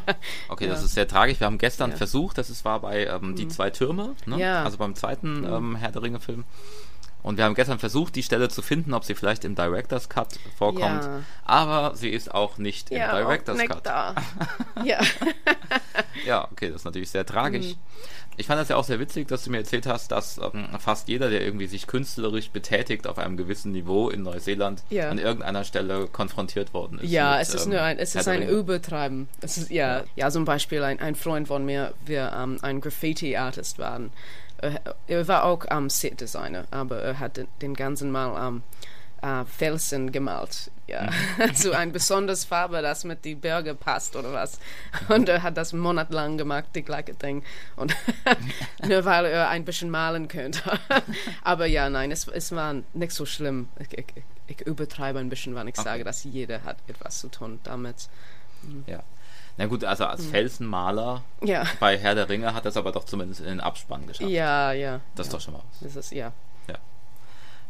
Okay, 0.48 0.68
das 0.68 0.82
ist 0.84 0.94
sehr 0.94 1.08
tragisch. 1.08 1.40
Wir 1.40 1.46
haben 1.46 1.58
gestern 1.58 1.90
Ja. 1.90 1.94
Mhm. 1.94 1.98
versucht, 1.98 2.38
das 2.38 2.50
ist, 2.50 2.64
war 2.64 2.80
bei 2.80 3.06
ähm, 3.06 3.34
Die 3.34 3.48
zwei 3.48 3.70
Türme, 3.70 4.14
ne? 4.26 4.38
Ja. 4.38 4.60
Mhm. 4.60 4.66
also 4.66 4.78
beim 4.78 4.94
zweiten 4.94 5.44
ähm, 5.44 5.76
Herr 5.76 5.90
der 5.92 6.02
Ringe-Film. 6.02 6.44
Und 7.24 7.38
wir 7.38 7.44
haben 7.44 7.54
gestern 7.54 7.78
versucht, 7.78 8.14
die 8.16 8.22
Stelle 8.22 8.50
zu 8.50 8.60
finden, 8.60 8.92
ob 8.92 9.02
sie 9.04 9.14
vielleicht 9.14 9.44
im 9.46 9.54
Director's 9.54 10.10
Cut 10.10 10.38
vorkommt. 10.58 11.04
Ja. 11.04 11.22
Aber 11.44 11.96
sie 11.96 12.10
ist 12.10 12.32
auch 12.32 12.58
nicht 12.58 12.90
im 12.90 12.98
ja, 12.98 13.16
Director's 13.18 13.56
auch 13.56 13.62
nicht 13.62 13.72
Cut. 13.72 13.86
da. 13.86 14.14
ja. 14.84 15.00
Ja, 16.26 16.48
okay, 16.52 16.68
das 16.68 16.82
ist 16.82 16.84
natürlich 16.84 17.10
sehr 17.10 17.24
tragisch. 17.24 17.68
Mhm. 17.68 17.76
Ich 18.36 18.46
fand 18.46 18.60
das 18.60 18.68
ja 18.68 18.76
auch 18.76 18.84
sehr 18.84 18.98
witzig, 18.98 19.28
dass 19.28 19.44
du 19.44 19.50
mir 19.50 19.58
erzählt 19.58 19.86
hast, 19.86 20.10
dass 20.10 20.38
ähm, 20.38 20.66
fast 20.80 21.08
jeder, 21.08 21.30
der 21.30 21.42
irgendwie 21.42 21.66
sich 21.66 21.86
künstlerisch 21.86 22.50
betätigt 22.50 23.06
auf 23.06 23.16
einem 23.16 23.36
gewissen 23.36 23.72
Niveau 23.72 24.10
in 24.10 24.22
Neuseeland, 24.22 24.82
Ja. 24.90 25.08
an 25.08 25.18
irgendeiner 25.18 25.64
Stelle 25.64 26.08
konfrontiert 26.08 26.74
worden 26.74 26.98
ist. 26.98 27.10
Ja, 27.10 27.32
mit, 27.38 27.42
es 27.42 27.54
ist 27.54 27.66
ähm, 27.66 27.72
nur 27.72 27.82
ein, 27.82 27.98
es 27.98 28.14
ist 28.14 28.26
ein. 28.28 28.46
Übertreiben. 28.48 29.28
Es 29.40 29.56
ist, 29.56 29.70
ja, 29.70 29.98
Ja. 29.98 30.04
ja. 30.16 30.30
zum 30.30 30.44
Beispiel 30.44 30.82
ein, 30.82 30.98
ein 31.00 31.14
Freund 31.14 31.46
von 31.48 31.64
mir, 31.64 31.94
wir 32.04 32.32
ähm, 32.36 32.58
ein 32.62 32.80
Graffiti-Artist 32.80 33.78
waren. 33.78 34.12
Er, 34.64 34.96
er 35.06 35.28
war 35.28 35.44
auch 35.44 35.64
ähm, 35.70 35.90
Set-Designer, 35.90 36.64
aber 36.70 37.00
er 37.02 37.18
hat 37.18 37.36
den, 37.36 37.48
den 37.60 37.74
ganzen 37.74 38.10
Mal 38.10 38.48
ähm, 38.48 38.62
äh, 39.22 39.44
Felsen 39.46 40.12
gemalt. 40.12 40.70
Ja, 40.86 41.08
so 41.54 41.72
ein 41.72 41.92
besonderes 41.92 42.44
Farbe, 42.44 42.82
das 42.82 43.04
mit 43.04 43.24
die 43.24 43.34
Berge 43.34 43.74
passt 43.74 44.16
oder 44.16 44.32
was. 44.34 44.58
Und 45.08 45.30
er 45.30 45.42
hat 45.42 45.56
das 45.56 45.72
monatelang 45.72 46.36
gemacht, 46.36 46.66
die 46.74 46.82
gleiche 46.82 47.14
Ding. 47.14 47.42
Und 47.76 47.96
nur 48.86 49.04
weil 49.06 49.24
er 49.24 49.48
ein 49.48 49.64
bisschen 49.64 49.88
malen 49.90 50.28
könnte. 50.28 50.60
aber 51.42 51.64
ja, 51.66 51.88
nein, 51.88 52.10
es, 52.10 52.28
es 52.28 52.52
war 52.52 52.74
nicht 52.92 53.12
so 53.12 53.24
schlimm. 53.24 53.68
Ich, 53.78 53.96
ich, 53.96 54.06
ich 54.46 54.60
übertreibe 54.66 55.18
ein 55.20 55.30
bisschen, 55.30 55.54
wenn 55.54 55.68
ich 55.68 55.74
Okay. 55.78 55.84
sage, 55.88 56.04
dass 56.04 56.24
jeder 56.24 56.62
hat 56.64 56.76
etwas 56.86 57.18
zu 57.20 57.28
tun 57.28 57.60
damit. 57.64 58.08
Ja. 58.86 59.02
Na 59.56 59.66
gut, 59.66 59.84
also 59.84 60.04
Hm. 60.04 60.10
als 60.10 60.26
Felsenmaler 60.26 61.22
Ja, 61.42 61.64
bei 61.80 61.96
Herr 61.98 62.14
der 62.14 62.28
Ringe 62.28 62.52
hat 62.54 62.64
das 62.64 62.76
aber 62.76 62.90
doch 62.92 63.04
zumindest 63.04 63.40
in 63.40 63.46
den 63.46 63.60
Abspann 63.60 64.06
geschafft. 64.06 64.28
ja, 64.30 64.72
ja. 64.72 65.00
Das 65.14 65.26
ist 65.28 65.32
ja. 65.32 65.38
doch 65.38 65.44
schon 65.44 65.54
mal 65.54 65.62
was. 65.70 65.80
Das 65.80 65.96
ist, 65.96 66.12
ja. 66.12 66.32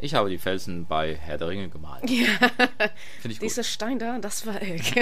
Ich 0.00 0.12
habe 0.14 0.28
die 0.28 0.38
Felsen 0.38 0.86
bei 0.86 1.14
Herr 1.14 1.38
der 1.38 1.48
Ringe 1.48 1.68
gemalt. 1.68 2.00
Finde 2.10 2.32
ich 3.26 3.38
gut. 3.38 3.42
Dieser 3.42 3.62
Stein 3.62 4.00
da, 4.00 4.18
das 4.18 4.44
war 4.44 4.60
ich. 4.62 4.92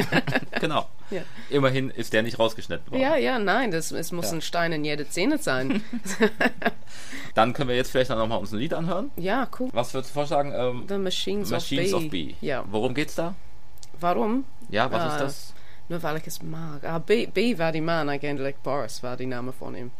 Genau. 0.61 0.87
Ja. 1.11 1.23
Immerhin 1.49 1.89
ist 1.89 2.13
der 2.13 2.23
nicht 2.23 2.39
rausgeschnitten 2.39 2.93
worden. 2.93 3.01
ja, 3.01 3.17
ja, 3.17 3.39
nein, 3.39 3.71
das, 3.71 3.91
es 3.91 4.13
muss 4.13 4.27
Ja. 4.27 4.33
ein 4.37 4.43
Stein 4.43 4.71
in 4.73 4.85
jede 4.85 5.09
Zähne 5.09 5.39
sein. 5.39 5.83
Dann 7.35 7.55
können 7.55 7.71
wir 7.71 7.77
jetzt 7.77 7.91
vielleicht 7.91 8.11
noch 8.11 8.27
mal 8.27 8.37
uns 8.37 8.53
ein 8.53 8.59
Lied 8.59 8.75
anhören. 8.75 9.11
ja, 9.17 9.49
cool. 9.59 9.71
Was 9.73 9.95
würdest 9.95 10.11
du 10.11 10.15
vorschlagen? 10.15 10.53
Ähm, 10.55 10.85
The 10.87 10.99
Machines, 10.99 11.51
Machines 11.51 11.95
of 11.95 12.05
of 12.05 12.11
B. 12.11 12.35
Ja, 12.43 12.63
Worum 12.71 12.93
geht's 12.95 13.15
da? 13.15 13.35
warum? 13.99 14.45
Ja, 14.69 14.91
was 14.93 15.01
Ah, 15.01 15.07
ist 15.17 15.21
das? 15.21 15.55
Nur 15.93 16.03
weil 16.03 16.17
ich 16.17 16.27
es 16.27 16.43
mag. 16.43 16.83
Ah, 16.85 16.99
B, 16.99 17.27
B 17.27 17.59
war 17.59 17.71
die 17.71 17.83
Mann 17.83 18.09
eigentlich, 18.09 18.57
Boris 18.63 19.03
war 19.03 19.15
der 19.19 19.27
Name 19.27 19.53
von 19.53 19.75
ihm, 19.77 19.91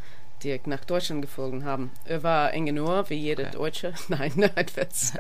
die 0.43 0.53
ich 0.53 0.65
nach 0.65 0.87
Deutschland 0.87 1.21
geflogen 1.21 1.67
haben. 1.67 1.91
Er 2.07 2.23
war 2.23 2.55
Ingenieur, 2.55 3.05
wie 3.11 3.17
jeder 3.17 3.43
Okay. 3.49 3.53
Deutsche. 3.59 3.95
Nein, 4.09 4.33
nein, 4.37 4.67
Witz. 4.75 5.13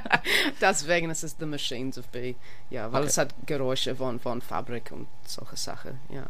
Deswegen 0.60 1.10
ist 1.10 1.24
es 1.24 1.34
The 1.40 1.46
Machines 1.46 1.98
of 1.98 2.06
B. 2.10 2.36
Ja, 2.70 2.92
weil 2.92 3.00
Okay. 3.00 3.08
es 3.08 3.18
hat 3.18 3.34
Geräusche 3.46 3.96
von, 3.96 4.20
von 4.20 4.40
Fabrik 4.40 4.92
und 4.92 5.08
solche 5.26 5.56
Sachen, 5.56 5.98
ja. 6.08 6.22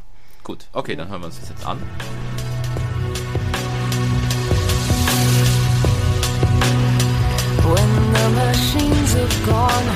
Gut, 0.42 0.68
okay, 0.72 0.96
dann 0.96 1.08
hören 1.10 1.20
wir 1.20 1.26
uns 1.26 1.38
das 1.40 1.50
jetzt 1.50 1.66
an. 1.66 1.78
When 7.62 7.90
the 8.14 8.28
machines 8.36 9.14
are 9.16 9.46
gone, 9.46 9.88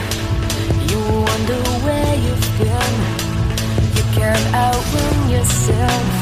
you 0.91 0.99
wonder 1.00 1.61
where 1.85 2.15
you've 2.17 2.59
been. 2.59 3.25
can't 4.17 4.55
out 4.55 5.31
yourself 5.31 6.16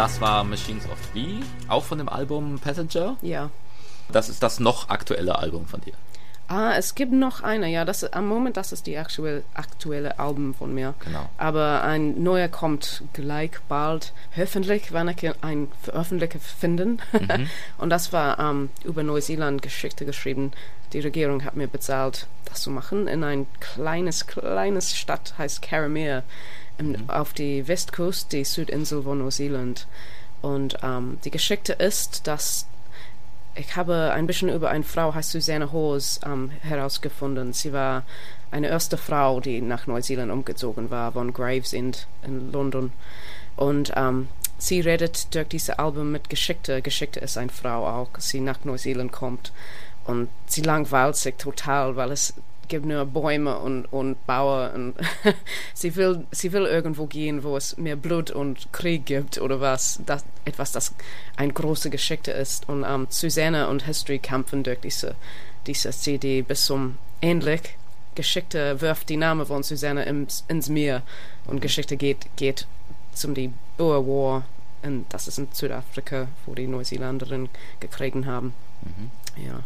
das 0.00 0.18
war 0.18 0.44
Machines 0.44 0.86
of 0.86 0.96
Three, 1.12 1.40
auch 1.68 1.84
von 1.84 1.98
dem 1.98 2.08
Album 2.08 2.58
Passenger. 2.58 3.18
Ja. 3.20 3.50
Das 4.10 4.30
ist 4.30 4.42
das 4.42 4.58
noch 4.58 4.88
aktuelle 4.88 5.38
Album 5.38 5.66
von 5.66 5.82
dir. 5.82 5.92
Ah, 6.48 6.72
es 6.74 6.94
gibt 6.94 7.12
noch 7.12 7.42
eine, 7.42 7.68
ja. 7.68 7.84
Das, 7.84 8.10
am 8.10 8.26
Moment, 8.26 8.56
das 8.56 8.72
ist 8.72 8.86
die 8.86 8.96
aktuelle, 8.96 9.42
aktuelle 9.52 10.18
Album 10.18 10.54
von 10.54 10.74
mir. 10.74 10.94
Genau. 11.00 11.28
Aber 11.36 11.82
ein 11.82 12.22
neuer 12.22 12.48
kommt 12.48 13.02
gleich 13.12 13.50
bald, 13.68 14.14
hoffentlich, 14.34 14.90
wenn 14.94 15.08
ich 15.08 15.30
ein 15.42 15.68
veröffentliche 15.82 16.38
finden. 16.38 17.02
Und 17.76 17.90
das 17.90 18.10
war 18.14 18.38
ähm, 18.38 18.70
über 18.84 19.02
Neuseeland 19.02 19.60
Geschichte 19.60 20.06
geschrieben. 20.06 20.52
Die 20.94 21.00
Regierung 21.00 21.44
hat 21.44 21.56
mir 21.56 21.68
bezahlt, 21.68 22.26
das 22.46 22.62
zu 22.62 22.70
machen 22.70 23.06
in 23.06 23.22
ein 23.22 23.46
kleines, 23.60 24.26
kleines 24.26 24.96
Stadt, 24.96 25.34
heißt 25.36 25.60
Caramere, 25.60 26.22
im, 26.80 27.08
auf 27.08 27.32
die 27.32 27.68
Westküste, 27.68 28.38
die 28.38 28.44
Südinsel 28.44 29.02
von 29.02 29.18
Neuseeland. 29.18 29.86
Und 30.42 30.78
ähm, 30.82 31.18
die 31.24 31.30
Geschichte 31.30 31.74
ist, 31.74 32.26
dass 32.26 32.66
ich 33.54 33.76
habe 33.76 34.12
ein 34.12 34.26
bisschen 34.26 34.48
über 34.48 34.70
eine 34.70 34.84
Frau, 34.84 35.14
heißt 35.14 35.30
Susanne 35.30 35.72
Hawes, 35.72 36.20
ähm, 36.24 36.50
herausgefunden. 36.62 37.52
Sie 37.52 37.72
war 37.72 38.04
eine 38.50 38.68
erste 38.68 38.96
Frau, 38.96 39.40
die 39.40 39.60
nach 39.60 39.86
Neuseeland 39.86 40.32
umgezogen 40.32 40.90
war, 40.90 41.12
von 41.12 41.32
Gravesend 41.32 42.06
in 42.22 42.52
London. 42.52 42.92
Und 43.56 43.92
ähm, 43.96 44.28
sie 44.56 44.80
redet 44.80 45.34
durch 45.34 45.48
dieses 45.48 45.70
Album 45.70 46.12
mit 46.12 46.30
Geschichte. 46.30 46.80
Geschichte 46.80 47.20
ist 47.20 47.36
eine 47.36 47.50
Frau 47.50 47.86
auch, 47.86 48.08
sie 48.18 48.40
nach 48.40 48.64
Neuseeland 48.64 49.12
kommt. 49.12 49.52
Und 50.04 50.28
sie 50.46 50.62
langweilt 50.62 51.16
sich 51.16 51.34
total, 51.34 51.96
weil 51.96 52.12
es 52.12 52.34
gibt 52.70 52.86
nur 52.86 53.04
Bäume 53.04 53.58
und, 53.58 53.84
und 53.86 54.26
Bauer. 54.26 54.72
Und 54.74 54.94
sie, 55.74 55.94
will, 55.96 56.24
sie 56.30 56.52
will 56.52 56.64
irgendwo 56.64 57.04
gehen, 57.04 57.44
wo 57.44 57.56
es 57.56 57.76
mehr 57.76 57.96
Blut 57.96 58.30
und 58.30 58.72
Krieg 58.72 59.04
gibt 59.04 59.38
oder 59.38 59.60
was. 59.60 60.00
Das, 60.06 60.24
etwas, 60.46 60.72
das 60.72 60.94
eine 61.36 61.52
große 61.52 61.90
Geschichte 61.90 62.30
ist. 62.30 62.66
Und 62.68 62.84
ähm, 62.88 63.06
Susanne 63.10 63.68
und 63.68 63.84
History 63.84 64.18
kämpfen 64.18 64.62
durch 64.62 64.80
diese, 64.80 65.16
diese 65.66 65.90
CD 65.90 66.40
bis 66.40 66.64
zum 66.64 66.96
Endlich. 67.20 67.76
Geschichte 68.14 68.80
wirft 68.80 69.08
die 69.08 69.16
Name 69.16 69.44
von 69.44 69.62
Susanne 69.62 70.04
ins, 70.04 70.44
ins 70.48 70.68
Meer 70.68 71.02
und 71.46 71.60
Geschichte 71.60 71.96
geht, 71.96 72.26
geht 72.36 72.66
zum 73.12 73.34
die 73.34 73.52
Boer 73.76 74.06
War. 74.06 74.44
Und 74.82 75.04
das 75.10 75.28
ist 75.28 75.38
in 75.38 75.48
Südafrika, 75.52 76.28
wo 76.46 76.54
die 76.54 76.66
Neuseelanderinnen 76.66 77.50
gekriegt 77.80 78.24
haben. 78.24 78.54
Ja. 79.36 79.60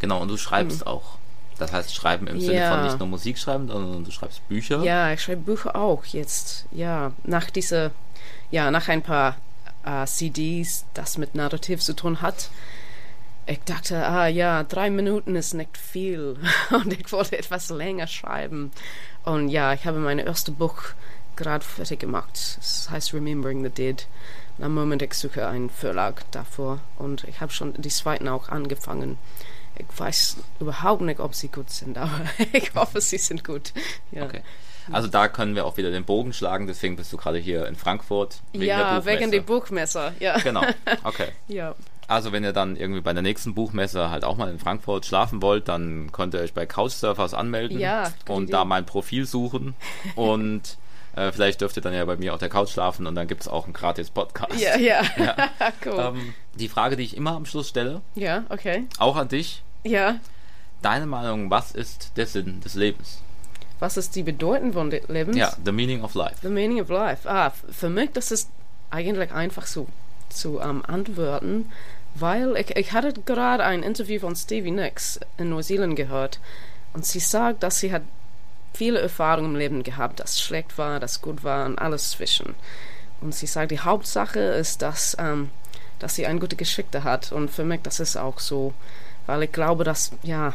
Genau, 0.00 0.22
und 0.22 0.28
du 0.28 0.36
schreibst 0.36 0.86
auch. 0.86 1.18
Das 1.60 1.72
heißt, 1.72 1.94
schreiben 1.94 2.26
im 2.26 2.40
Sinne 2.40 2.68
von 2.68 2.78
Ja. 2.78 2.84
nicht 2.84 2.98
nur 2.98 3.08
Musik 3.08 3.38
schreiben, 3.38 3.68
sondern 3.68 4.02
du 4.02 4.10
schreibst 4.10 4.46
Bücher. 4.48 4.82
Ja, 4.82 5.12
ich 5.12 5.22
schreibe 5.22 5.42
Bücher 5.42 5.76
auch 5.76 6.04
jetzt. 6.06 6.64
Ja, 6.72 7.12
nach 7.24 7.50
dieser, 7.50 7.90
ja, 8.50 8.70
nach 8.70 8.88
ein 8.88 9.02
paar 9.02 9.36
äh, 9.84 10.06
CDs, 10.06 10.86
das 10.94 11.18
mit 11.18 11.34
Narrativ 11.34 11.80
zu 11.80 11.92
tun 11.94 12.22
hat. 12.22 12.50
Ich 13.46 13.60
dachte, 13.64 14.06
ah 14.06 14.26
ja, 14.26 14.62
drei 14.62 14.90
Minuten 14.90 15.36
ist 15.36 15.54
nicht 15.54 15.76
viel 15.76 16.36
und 16.70 16.92
ich 16.92 17.10
wollte 17.12 17.38
etwas 17.38 17.68
länger 17.68 18.06
schreiben. 18.06 18.70
Und 19.24 19.48
ja, 19.50 19.72
ich 19.74 19.84
habe 19.86 19.98
mein 19.98 20.18
erstes 20.18 20.54
Buch 20.54 20.76
gerade 21.36 21.64
fertig 21.64 22.00
gemacht. 22.00 22.30
Es 22.60 22.88
heißt 22.90 23.12
Remembering 23.12 23.62
the 23.62 23.70
Dead. 23.70 24.06
Und 24.56 24.64
am 24.64 24.74
Moment 24.74 25.02
ich 25.02 25.14
suche 25.14 25.46
einen 25.46 25.68
Verlag 25.68 26.24
davor 26.30 26.80
und 26.96 27.24
ich 27.24 27.40
habe 27.40 27.52
schon 27.52 27.74
die 27.74 27.88
zweiten 27.88 28.28
auch 28.28 28.48
angefangen. 28.48 29.18
Ich 29.90 30.00
weiß 30.00 30.36
überhaupt 30.60 31.02
nicht, 31.02 31.20
ob 31.20 31.34
sie 31.34 31.48
gut 31.48 31.70
sind, 31.70 31.98
aber 31.98 32.20
ich 32.52 32.74
hoffe, 32.74 33.00
sie 33.00 33.18
sind 33.18 33.44
gut. 33.44 33.72
Ja. 34.10 34.24
Okay. 34.24 34.42
Also 34.92 35.08
da 35.08 35.28
können 35.28 35.54
wir 35.54 35.66
auch 35.66 35.76
wieder 35.76 35.90
den 35.90 36.04
Bogen 36.04 36.32
schlagen, 36.32 36.66
deswegen 36.66 36.96
bist 36.96 37.12
du 37.12 37.16
gerade 37.16 37.38
hier 37.38 37.66
in 37.66 37.76
Frankfurt. 37.76 38.40
Wegen 38.52 38.64
ja, 38.64 39.04
wegen 39.04 39.30
der 39.30 39.40
Buchmesse. 39.40 40.10
Buchmesser. 40.10 40.12
Ja. 40.20 40.38
Genau, 40.38 40.62
okay. 41.04 41.28
ja. 41.48 41.74
Also 42.08 42.32
wenn 42.32 42.42
ihr 42.42 42.52
dann 42.52 42.74
irgendwie 42.74 43.00
bei 43.00 43.12
der 43.12 43.22
nächsten 43.22 43.54
Buchmesse 43.54 44.10
halt 44.10 44.24
auch 44.24 44.36
mal 44.36 44.50
in 44.50 44.58
Frankfurt 44.58 45.06
schlafen 45.06 45.42
wollt, 45.42 45.68
dann 45.68 46.10
könnt 46.10 46.34
ihr 46.34 46.40
euch 46.40 46.54
bei 46.54 46.66
Couchsurfers 46.66 47.34
anmelden 47.34 47.78
Ja, 47.78 48.10
und 48.28 48.44
Idee. 48.44 48.52
da 48.52 48.64
mein 48.64 48.84
Profil 48.84 49.26
suchen 49.26 49.74
und 50.16 50.76
äh, 51.14 51.30
vielleicht 51.30 51.60
dürft 51.60 51.76
ihr 51.76 51.82
dann 51.82 51.94
ja 51.94 52.04
bei 52.04 52.16
mir 52.16 52.34
auf 52.34 52.40
der 52.40 52.48
Couch 52.48 52.70
schlafen 52.70 53.06
und 53.06 53.14
dann 53.14 53.28
gibt 53.28 53.42
es 53.42 53.48
auch 53.48 53.64
einen 53.64 53.74
gratis 53.74 54.10
Podcast. 54.10 54.60
Ja, 54.60 54.76
ja. 54.76 55.02
cool. 55.86 55.94
Ähm, 55.98 56.34
die 56.54 56.68
Frage, 56.68 56.96
die 56.96 57.04
ich 57.04 57.16
immer 57.16 57.36
am 57.36 57.46
Schluss 57.46 57.68
stelle, 57.68 58.00
ja, 58.16 58.44
okay. 58.48 58.86
auch 58.98 59.14
an 59.16 59.28
dich, 59.28 59.62
Ja. 59.82 60.16
deine 60.82 61.06
Meinung, 61.06 61.50
was 61.50 61.72
ist 61.72 62.12
der 62.16 62.26
Sinn 62.26 62.60
des 62.60 62.74
Lebens? 62.74 63.22
Was 63.78 63.96
ist 63.96 64.14
die 64.14 64.22
Bedeutung 64.22 64.74
von 64.74 64.90
Lebens? 64.90 65.36
Ja, 65.36 65.54
the 65.64 65.72
meaning 65.72 66.02
of 66.02 66.14
life. 66.14 66.36
The 66.42 66.48
meaning 66.48 66.80
of 66.80 66.88
life. 66.90 67.28
Ah, 67.28 67.52
für 67.70 67.88
mich, 67.88 68.10
das 68.12 68.30
ist 68.30 68.50
eigentlich 68.90 69.32
einfach 69.32 69.66
so 69.66 69.86
zu 70.28 70.60
ähm, 70.60 70.84
antworten, 70.86 71.70
weil 72.14 72.56
ich, 72.56 72.76
ich 72.76 72.92
hatte 72.92 73.12
gerade 73.12 73.64
ein 73.64 73.82
Interview 73.82 74.20
von 74.20 74.36
Stevie 74.36 74.70
Nicks 74.70 75.18
in 75.38 75.50
Neuseeland 75.50 75.96
gehört 75.96 76.40
und 76.92 77.06
sie 77.06 77.20
sagt, 77.20 77.62
dass 77.62 77.78
sie 77.78 77.92
hat 77.92 78.02
viele 78.74 79.00
Erfahrungen 79.00 79.52
im 79.52 79.56
Leben 79.56 79.82
gehabt, 79.82 80.20
das 80.20 80.40
schlecht 80.40 80.76
war, 80.78 81.00
das 81.00 81.22
gut 81.22 81.42
war 81.42 81.66
und 81.66 81.78
alles 81.78 82.10
zwischen. 82.10 82.54
Und 83.20 83.34
sie 83.34 83.46
sagt, 83.46 83.70
die 83.70 83.80
Hauptsache 83.80 84.38
ist, 84.40 84.82
dass, 84.82 85.16
ähm, 85.18 85.50
dass 85.98 86.14
sie 86.14 86.26
eine 86.26 86.40
gute 86.40 86.56
Geschichte 86.56 87.04
hat 87.04 87.32
und 87.32 87.50
für 87.50 87.64
mich 87.64 87.80
das 87.82 88.00
ist 88.00 88.16
auch 88.16 88.38
so, 88.38 88.72
weil 89.30 89.44
ich 89.44 89.52
glaube, 89.52 89.84
dass 89.84 90.10
ja 90.24 90.54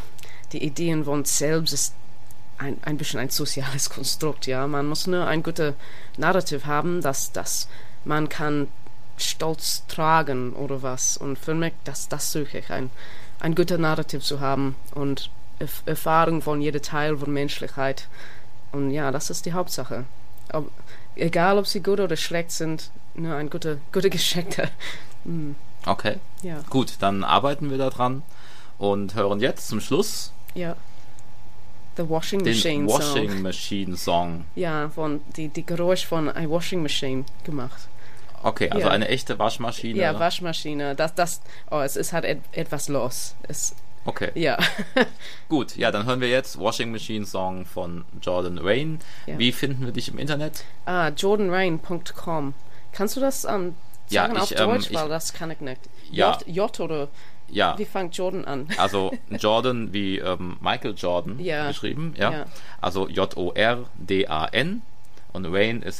die 0.52 0.62
Ideen 0.62 1.06
von 1.06 1.24
selbst 1.24 1.72
ist 1.72 1.96
ein, 2.58 2.78
ein 2.84 2.98
bisschen 2.98 3.22
ein 3.22 3.30
soziales 3.30 3.90
Konstrukt, 3.96 4.48
ja. 4.48 4.68
Man 4.68 4.86
muss 4.88 5.08
nur 5.08 5.26
ein 5.26 5.44
gutes 5.44 5.76
Narrativ 6.18 6.66
haben, 6.66 7.02
dass, 7.02 7.32
dass 7.32 7.70
man 8.04 8.28
kann 8.28 8.68
Stolz 9.16 9.84
tragen 9.88 10.52
oder 10.52 10.84
was. 10.84 11.16
Und 11.16 11.40
für 11.40 11.54
mich, 11.54 11.72
das, 11.86 12.10
das 12.10 12.34
suche 12.34 12.58
ich, 12.58 12.70
ein, 12.70 12.90
ein 13.40 13.56
guter 13.56 13.78
Narrativ 13.78 14.24
zu 14.24 14.42
haben 14.42 14.76
und 14.94 15.30
Erf 15.58 15.84
Erfahrung 15.86 16.42
von 16.42 16.60
jedem 16.60 16.82
Teil 16.82 17.18
von 17.18 17.32
Menschlichkeit. 17.32 18.10
Und 18.74 18.92
ja, 18.92 19.10
das 19.14 19.30
ist 19.30 19.46
die 19.46 19.54
Hauptsache. 19.54 20.04
Ob, 20.52 20.70
egal, 21.16 21.58
ob 21.58 21.66
sie 21.66 21.82
gut 21.82 22.02
oder 22.02 22.18
schlecht 22.18 22.52
sind, 22.52 22.92
nur 23.14 23.36
eine 23.36 23.50
gute, 23.50 23.80
gute 23.94 24.10
Geschichte. 24.18 24.70
Okay, 25.86 26.18
Ja, 26.42 26.60
gut, 26.70 26.96
dann 27.00 27.24
arbeiten 27.24 27.70
wir 27.70 27.78
daran 27.78 28.22
und 28.78 29.16
hören 29.16 29.40
jetzt 29.40 29.68
zum 29.68 29.80
Schluss 29.82 30.32
ja. 30.54 30.76
The 31.98 32.10
Washing 32.10 32.44
Den 32.44 32.54
Machine 32.56 32.88
Washing 32.88 33.30
Song. 33.32 33.42
Machine 33.42 33.98
Song. 33.98 34.46
Ja, 34.56 34.90
von 34.90 35.22
die, 35.38 35.48
die 35.48 35.66
Geräusch 35.66 36.06
von 36.06 36.28
einer 36.30 36.50
Washing 36.50 36.82
Machine 36.84 37.24
gemacht. 37.46 37.88
Okay, 38.44 38.70
also 38.70 38.88
Ja. 38.88 38.92
eine 38.94 39.08
echte 39.08 39.40
Waschmaschine. 39.40 40.00
Ja, 40.00 40.20
Waschmaschine. 40.20 40.94
Das, 40.96 41.16
das, 41.16 41.42
oh, 41.72 41.80
es 41.80 41.96
ist 41.96 42.12
halt 42.14 42.26
et, 42.26 42.40
etwas 42.52 42.90
los. 42.90 43.36
Es, 43.48 43.76
Okay, 44.08 44.30
ja. 44.36 44.58
gut. 45.50 45.76
Ja, 45.78 45.90
dann 45.90 46.06
hören 46.06 46.20
wir 46.22 46.30
jetzt 46.30 46.60
Washing 46.60 46.92
Machine 46.92 47.26
Song 47.26 47.66
von 47.66 48.06
Jordan 48.22 48.60
Rain. 48.60 49.00
Ja. 49.26 49.40
Wie 49.40 49.52
finden 49.52 49.84
wir 49.86 49.92
dich 49.94 50.10
im 50.10 50.20
Internet? 50.20 50.64
ah, 50.86 51.08
jordanrain.com. 51.10 52.54
Kannst 52.92 53.16
du 53.16 53.20
das 53.22 53.46
ähm, 53.46 53.74
Ja, 54.10 54.24
sagen 54.28 54.38
auf 54.38 54.52
ich, 54.52 54.60
ähm, 54.60 54.70
Deutsch? 54.70 54.90
ich- 54.92 54.96
Weil 54.96 55.10
das 55.10 55.34
kann 55.34 55.50
ich 55.50 55.60
nicht. 55.62 55.80
Ja. 56.12 56.38
J, 56.46 56.48
J 56.56 56.80
oder 56.82 57.08
Ja, 57.50 57.78
wie 57.78 57.86
fängt 57.86 58.16
Jordan 58.18 58.46
an? 58.46 58.68
also 58.78 59.14
Jordan 59.30 59.94
wie 59.94 60.18
ähm, 60.20 60.58
Michael 60.62 60.94
Jordan 60.98 61.40
Ja. 61.40 61.68
geschrieben. 61.68 62.14
Ja. 62.18 62.32
Ja. 62.32 62.46
Also 62.82 63.08
J-O-R-D-A-N 63.08 64.82
und 65.34 65.46
Rain 65.46 65.82
ist 65.82 66.00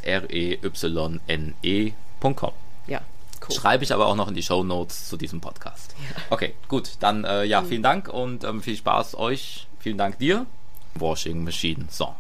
R-E-Y-N-E.com. 1.28 2.52
Ja, 2.88 3.02
cool. 3.48 3.56
Schreibe 3.56 3.84
ich 3.84 3.94
aber 3.94 4.08
auch 4.08 4.16
noch 4.16 4.28
in 4.28 4.34
die 4.34 4.44
Show 4.44 4.64
Notes 4.64 5.08
zu 5.08 5.18
diesem 5.18 5.42
Podcast. 5.42 5.96
Okay, 6.30 6.54
gut. 6.68 6.92
Dann 7.00 7.24
äh, 7.26 7.44
ja, 7.44 7.62
vielen 7.64 7.84
Dank 7.84 8.08
und 8.10 8.44
ähm, 8.44 8.62
viel 8.62 8.76
Spaß 8.78 9.16
euch. 9.18 9.68
Vielen 9.80 9.98
Dank 9.98 10.18
dir. 10.20 10.46
Washing 10.96 11.44
Machine 11.44 11.86
Song. 11.90 12.16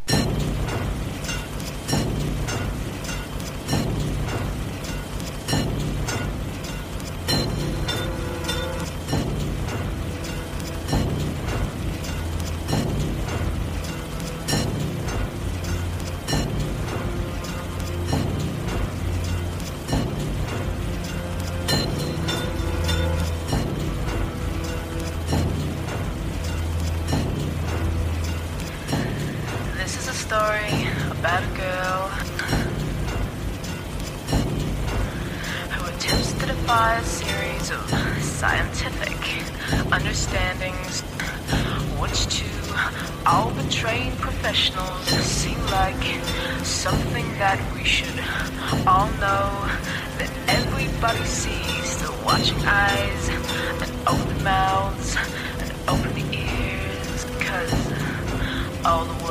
Eyes 52.67 53.30
and 53.30 54.08
open 54.08 54.43
mouths 54.43 55.15
and 55.60 55.71
open 55.88 56.34
ears, 56.34 57.25
cause 57.39 57.73
all 58.86 59.06
the 59.06 59.25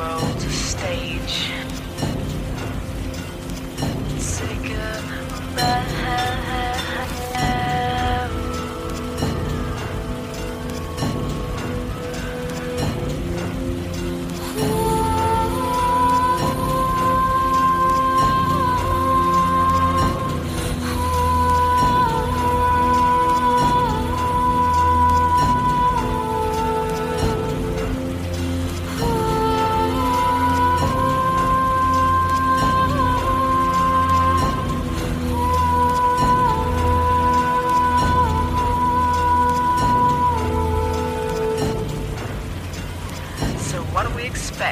do 44.57 44.63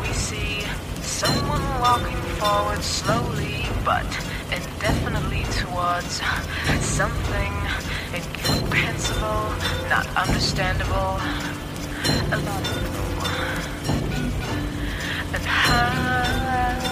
we 0.00 0.12
see 0.12 0.62
someone 1.02 1.62
walking 1.80 2.22
forward 2.38 2.80
slowly 2.80 3.66
but 3.84 4.06
indefinitely 4.52 5.42
towards 5.50 6.22
something 6.80 7.52
incomprehensible, 8.14 9.50
not 9.88 10.06
understandable, 10.16 11.18
illogical, 12.30 13.02
and 15.34 15.46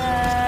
Okay, 0.02 0.39